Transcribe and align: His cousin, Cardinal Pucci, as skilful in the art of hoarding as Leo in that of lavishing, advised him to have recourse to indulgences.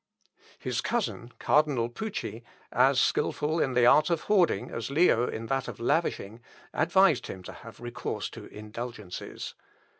His 0.57 0.81
cousin, 0.81 1.31
Cardinal 1.37 1.87
Pucci, 1.87 2.41
as 2.71 2.99
skilful 2.99 3.59
in 3.59 3.73
the 3.73 3.85
art 3.85 4.09
of 4.09 4.21
hoarding 4.21 4.71
as 4.71 4.89
Leo 4.89 5.27
in 5.27 5.45
that 5.45 5.67
of 5.67 5.79
lavishing, 5.79 6.41
advised 6.73 7.27
him 7.27 7.43
to 7.43 7.53
have 7.53 7.79
recourse 7.79 8.27
to 8.31 8.45
indulgences. 8.47 9.53